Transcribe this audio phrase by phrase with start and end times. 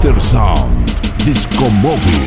[0.00, 0.18] Mr.
[0.18, 0.90] Sound
[1.26, 2.20] Disco Móvil.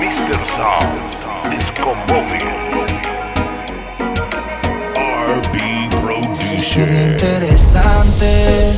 [0.00, 0.38] Mr.
[0.56, 2.48] Sound Disco Móvil.
[5.38, 7.12] RB Sería Producer.
[7.12, 8.72] interesante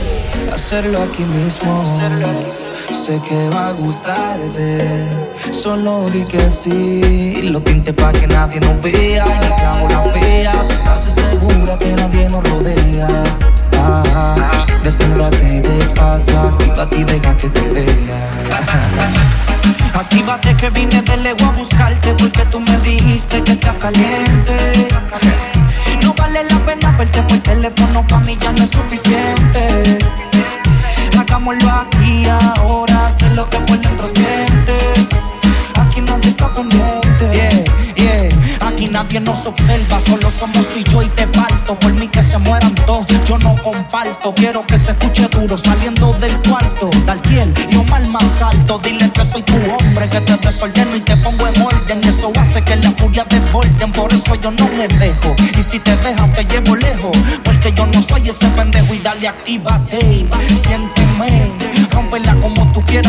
[0.52, 1.82] hacerlo aquí mismo.
[2.76, 5.08] Sé que va a gustarte.
[5.50, 7.40] Solo di que sí.
[7.42, 9.24] Lo tinte pa' que nadie nos vea.
[9.24, 10.52] Y la fea.
[10.52, 13.08] Estás segura que nadie nos rodea.
[13.78, 16.40] Ah, desnúdate despacio.
[16.40, 18.46] Actívate y deja que te vea.
[19.94, 24.88] Actívate que vine de lejos a buscarte porque tú me dijiste que está caliente.
[26.02, 29.98] No vale la pena verte por teléfono, pa' mí ya no es suficiente.
[31.36, 32.24] Hagámoslo aquí
[32.56, 34.06] ahora, sé lo que por dentro.
[35.76, 37.30] Aquí nadie está pendiente.
[37.30, 38.66] Yeah, yeah.
[38.66, 41.78] Aquí nadie nos observa, solo somos tú y yo y te parto.
[41.78, 44.32] Por mí que se mueran todos, yo no comparto.
[44.34, 46.88] Quiero que se escuche duro saliendo del cuarto.
[47.04, 48.78] Dalquiel y Omar más alto.
[48.82, 52.02] Dile que soy tu hombre, que te desordeno y te pongo en orden.
[52.04, 55.34] Eso hace que la furia desborden, por eso yo no me dejo.
[55.58, 57.14] Y si te dejas, te llevo lejos.
[57.44, 60.26] Porque yo no soy ese pendejo y dale, actívate.
[60.48, 60.56] Tú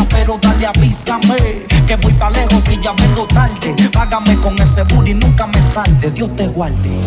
[0.09, 1.65] pero dale, avísame.
[1.87, 3.75] Que voy pa' lejos y ya vengo tarde.
[3.91, 6.11] Págame con ese booty, nunca me salte.
[6.11, 6.99] Dios te guarde.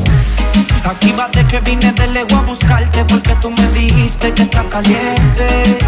[0.84, 5.78] Actívate que vine de lejos a buscarte porque tú me dijiste que está caliente.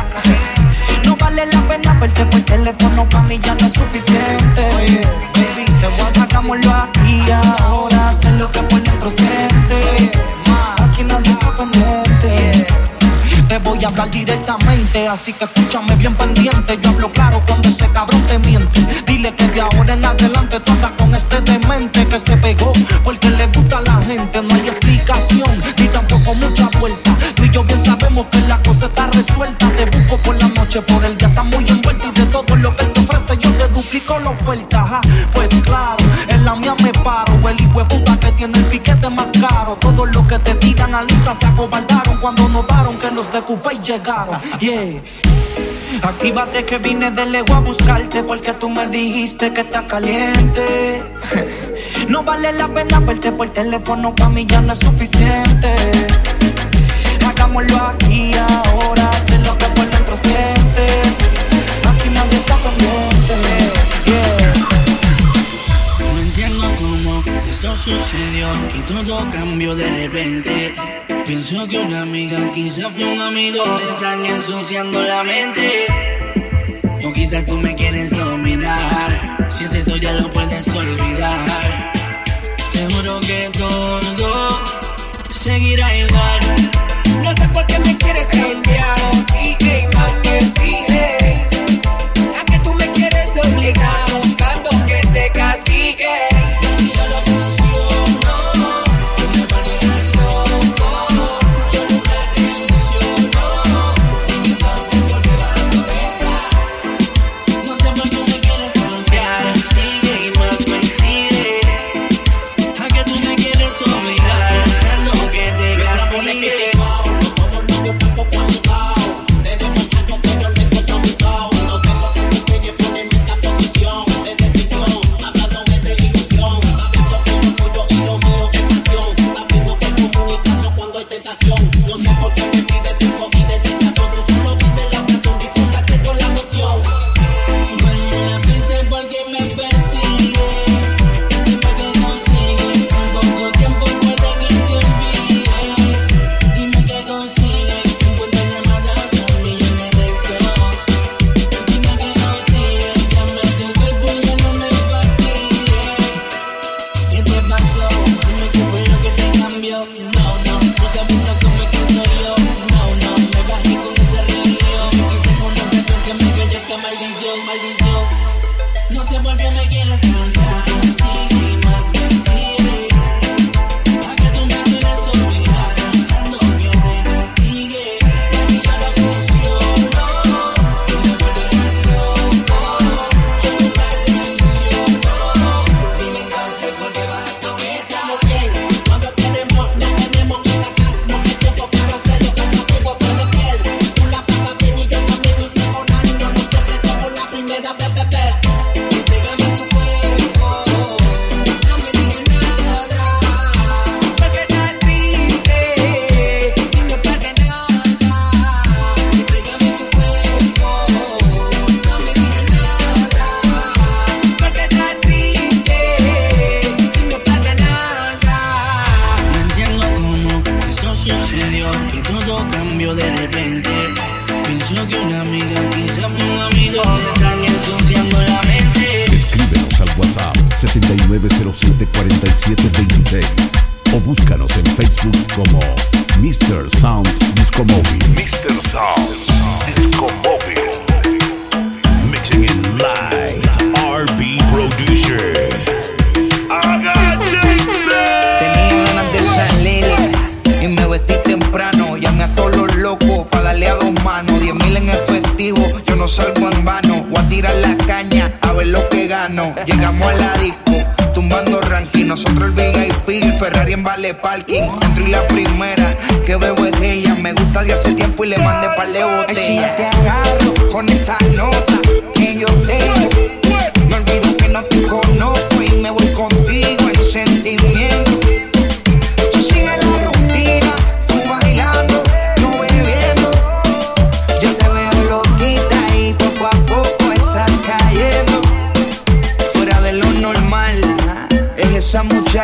[1.04, 4.62] No vale la pena verte por teléfono, pa' mí ya no es suficiente.
[5.34, 7.22] baby, hagámoslo aquí
[7.64, 8.81] ahora, sé lo que por
[13.82, 16.78] A hablar directamente, así que escúchame bien pendiente.
[16.80, 18.80] Yo hablo claro cuando ese cabrón te miente.
[19.08, 22.72] Dile que de ahora en adelante tú andas con este demente que se pegó
[23.02, 24.40] porque le gusta a la gente.
[24.40, 27.16] No hay explicación ni tampoco mucha vuelta.
[27.34, 29.68] Tú y yo bien sabemos que la cosa está resuelta.
[29.76, 32.76] Te busco por la noche, por el día está muy envuelto y de todo lo
[32.76, 35.00] que él te ofrece yo te duplico la oferta.
[35.32, 37.48] Pues claro, en la mía me paro.
[37.48, 39.76] El hijo puta que tiene el piquete más caro.
[39.80, 41.92] Todo lo que te digan a lista se acobardaron
[42.22, 44.40] cuando notaron que los de Coupé llegaron.
[44.60, 45.02] Yeah.
[46.02, 51.02] Actívate que vine de lejos a buscarte porque tú me dijiste que está caliente.
[52.08, 55.74] No vale la pena verte por teléfono, pa' mí ya no es suficiente.
[57.28, 61.34] Hagámoslo aquí ahora, sé lo que por dentro sientes.
[61.90, 63.34] Aquí nadie está pendiente.
[64.06, 64.55] Yeah.
[65.98, 70.74] No entiendo cómo esto sucedió, que todo cambió de repente.
[71.32, 75.86] Pienso que una amiga quizás fue un amigo, te están ensuciando la mente.
[77.02, 81.92] O quizás tú me quieres dominar, si es eso ya lo puedes olvidar.
[82.70, 84.62] Te juro que todo
[85.30, 86.40] seguirá igual.
[87.22, 88.28] No sé por qué me quieres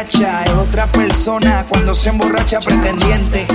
[0.00, 3.48] es otra persona cuando se emborracha pretendiente.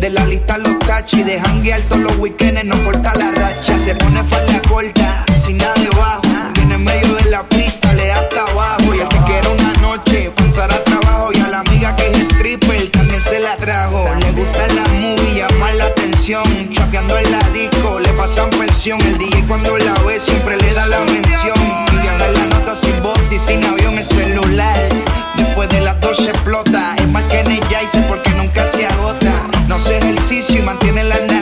[0.00, 3.78] De la lista los tachis, de janguear todos los weekends, no corta la racha.
[3.78, 6.22] Se pone falda corta, sin nada debajo.
[6.54, 8.94] Viene en medio de la pista, le da hasta abajo.
[8.96, 11.30] Y el que quiera una noche, pasará trabajo.
[11.32, 14.12] Y a la amiga que es stripper, también se la trajo.
[14.18, 16.42] Le gusta la movie, llamar la atención.
[16.72, 19.00] Chapeando en la disco, le pasan presión.
[19.02, 20.65] El DJ cuando la ve siempre le
[29.90, 31.35] ejercicio y mantiene la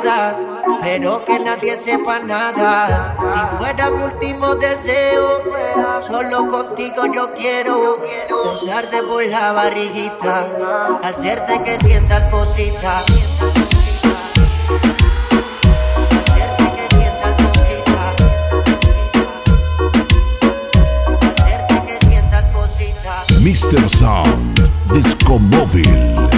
[0.00, 0.36] almohada,
[0.82, 3.16] pero que nadie sepa nada.
[3.18, 5.42] Si fuera mi último deseo,
[6.06, 7.98] solo contigo yo quiero
[8.44, 13.06] besarte por la barriguita, hacerte que sientas cositas.
[23.40, 23.88] Mr.
[23.88, 26.29] Sound Disco Móvil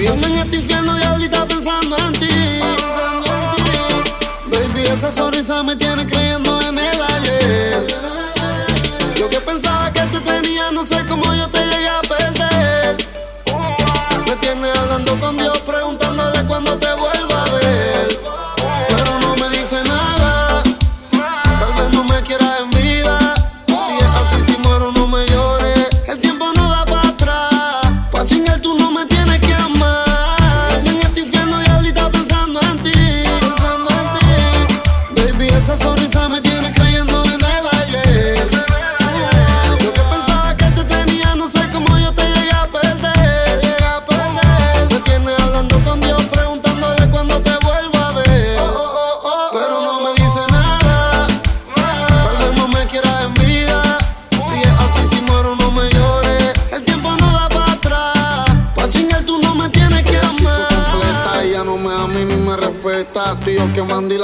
[0.00, 0.79] Vienen a ti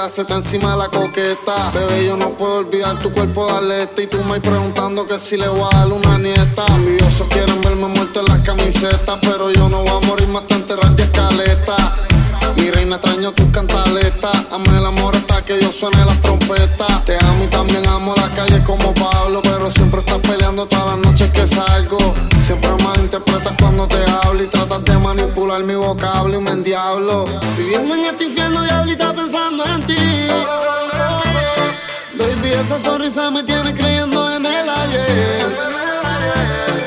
[0.09, 1.71] se está encima de la coqueta.
[1.73, 4.03] Bebé, yo no puedo olvidar tu cuerpo de aleta.
[4.03, 6.65] Y tú me preguntando que si le voy a dar una nieta.
[6.75, 9.19] Envidiosos quieren verme muerto en las camisetas.
[9.21, 11.77] Pero yo no voy a morir más tan enterrar de escaleta.
[12.57, 14.47] Mi reina extraño tus cantaletas.
[14.53, 17.05] Ame el amor hasta que yo suene las trompetas.
[17.05, 19.41] Te amo y también amo la calle como Pablo.
[19.43, 21.99] Pero siempre estás peleando todas las noches que salgo.
[22.41, 24.99] Siempre malinterpretas cuando te hablo y tratas de
[25.47, 27.25] mi vocablo y me endiablo.
[27.57, 30.29] Viviendo en este infierno, diablita pensando en ti.
[32.19, 35.47] Baby, esa sonrisa me tiene creyendo en el ayer.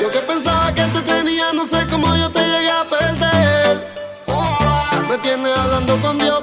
[0.02, 3.88] Yo que pensaba que te tenía, no sé cómo yo te llegué a perder.
[5.08, 6.42] Me tiene hablando con Dios,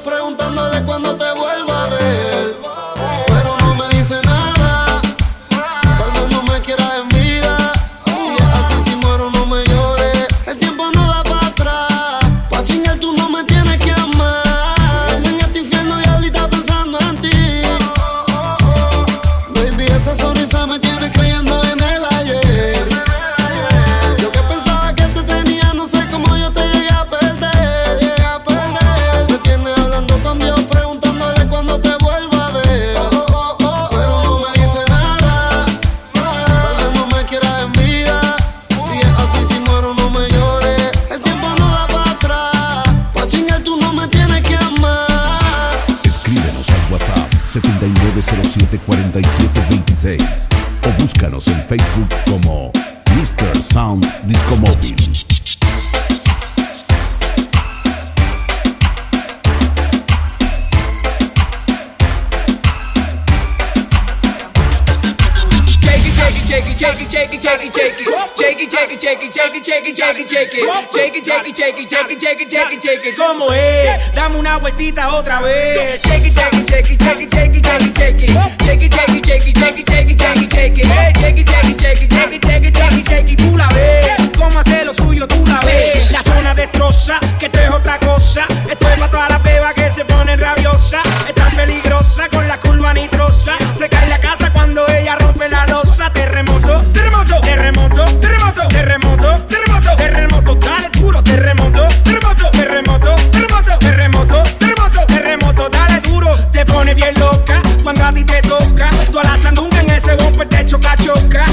[68.77, 70.91] shake it, shake it, shake it, shake it, shake it, shake it.
[70.93, 73.15] Shake it, shake it, shake it, shake it, shake it, shake it, shake it.
[73.17, 74.13] ¿Cómo es?
[74.13, 76.01] Dame una vueltita otra vez.
[76.03, 78.29] Shake it, shake it, shake it, shake it, shake it, shake it, shake it.
[78.63, 80.85] Shake it, shake it, shake it, shake it, shake it, shake it, shake it.
[81.17, 83.37] Shake it, shake it, shake it, shake it, shake it, shake it, shake it.
[83.37, 84.37] Tú la ves.
[84.37, 85.27] ¿Cómo hace lo suyo?
[85.27, 86.11] Tú la ves.
[86.11, 88.45] La zona destroza, que esto es otra cosa.
[88.69, 91.01] Esto es para todas las bebas que se ponen rabiosas.
[91.27, 93.57] Están peligrosa con la curva nitrosa.
[93.73, 96.11] Se cae la casa cuando ella rompe la losa.
[96.11, 105.05] Terremoto, terremoto, terremoto, terremoto terremoto, terremoto, terremoto, dale duro, terremoto, terremoto, terremoto, terremoto, terremoto, terremoto,
[105.07, 106.35] terremoto, dale duro.
[106.51, 108.89] Te pone bien loca cuando a ti te toca.
[109.11, 111.45] Tú a la sandunga en ese bumper te choca, choca.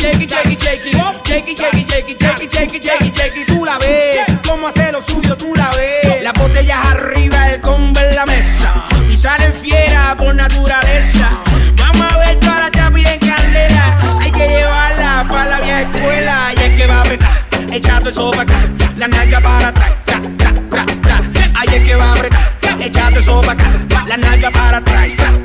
[0.00, 0.60] Shake it, shake it,
[2.50, 6.22] shake it, shake it, tú la ves, cómo hace lo suyo, tú la ves.
[6.22, 8.72] Las botellas arriba, el combo en la mesa
[9.10, 11.30] y salen fieras por naturaleza.
[11.76, 16.52] Vamos a ver toda la chapi en candela, hay que llevarla para la vieja escuela
[16.56, 17.38] y es que va a apretar,
[17.72, 18.52] echando eso para
[18.96, 20.20] la nalga para atrás, tra,
[21.02, 21.20] tra.
[21.54, 22.48] Ahí es que va a apretar,
[22.80, 23.42] echando eso
[24.06, 25.39] la nalga para atrás.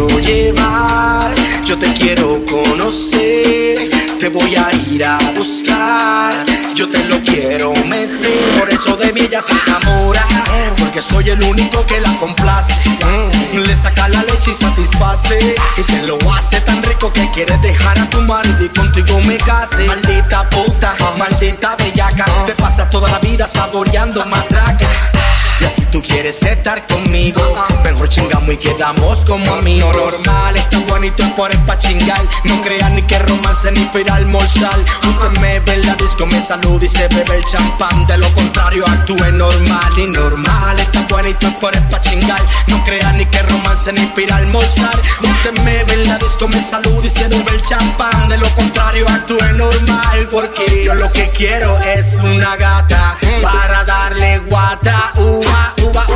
[0.00, 1.34] Quiero llevar
[1.70, 3.90] yo te quiero conocer.
[4.18, 8.58] Te voy a ir a buscar, yo te lo quiero meter.
[8.58, 10.26] Por eso de mí ella se enamora,
[10.78, 12.74] porque soy el único que la complace.
[13.52, 15.38] Le saca la leche y satisface.
[15.76, 19.36] Y te lo hace tan rico que quieres dejar a tu marido y contigo me
[19.36, 19.84] case.
[19.86, 22.24] Maldita puta, maldita bellaca.
[22.46, 24.88] Te pasas toda la vida saboreando matraca.
[25.90, 27.40] Tú quieres estar conmigo.
[27.82, 29.94] Mejor chingamos y quedamos como amigos.
[29.94, 32.20] Normal, es tan bonito por pa' chingar.
[32.44, 34.78] No creas ni que romance ni para almorzar.
[34.78, 38.06] Usted me ve en la disco, me saluda y se bebe el champán.
[38.06, 40.78] De lo contrario actúe normal y normal.
[40.78, 42.40] Es tan bonito por pa' chingar.
[42.68, 44.96] No creas ni que romance ni para almorzar.
[45.22, 48.28] Usted me ve en la disco, me saluda y se bebe el champán.
[48.28, 54.38] De lo contrario actúe normal Porque yo lo que quiero es una gata Para darle
[54.38, 56.06] guata, uva, uva,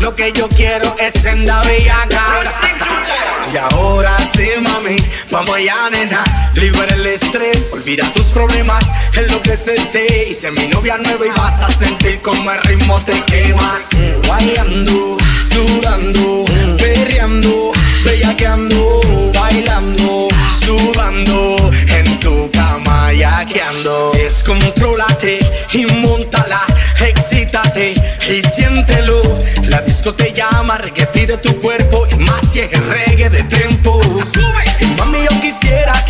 [0.00, 2.22] Lo que yo quiero es senda bellaca
[3.52, 4.96] Y ahora sí, mami,
[5.30, 6.24] vamos allá, nena.
[6.54, 10.28] Libera el estrés, olvida tus problemas Enloquecete.
[10.28, 13.80] Y sé mi novia nueva Y vas a sentir como el ritmo te quema.
[13.92, 15.16] Mm, Guayando,
[15.48, 16.44] sudando,
[16.78, 17.72] perreando
[18.12, 19.00] Bellaqueando,
[19.32, 20.28] bailando,
[20.62, 25.40] sudando En tu cama yaqueando Descontrólate
[25.72, 26.60] y montala
[27.00, 27.94] Excítate
[28.28, 29.22] y siéntelo.
[29.70, 33.98] La disco te llama, reggae pide tu cuerpo Y más si es reggae de tempo
[34.02, 34.64] Sube.
[34.98, 36.01] Mami yo quisiera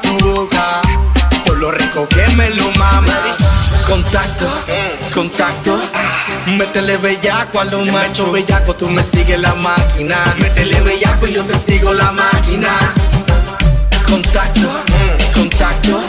[0.00, 0.82] tu boca
[1.46, 3.38] Por lo rico que me lo mamas.
[3.86, 4.46] Contacto,
[5.12, 5.78] contacto
[6.56, 10.16] Métele bellaco a los machos bellaco Tú me sigues la máquina.
[10.38, 12.70] Métele bellaco y yo te sigo la máquina.
[14.06, 14.70] Contacto,
[15.34, 16.02] contacto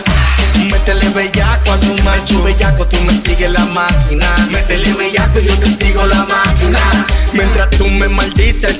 [0.72, 4.28] Métele bellaco a los machos bellaco Tú me sigues la máquina.
[4.52, 6.80] Métele bellaco y yo te sigo la máquina.
[7.34, 8.34] Mientras tú me el